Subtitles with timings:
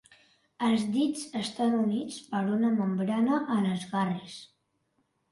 [0.67, 4.39] El dits estan units per una membrana a les garres.